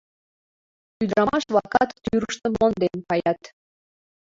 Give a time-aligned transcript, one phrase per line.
[1.01, 3.41] Ӱдырамаш-влакат тӱрыштым монден каят.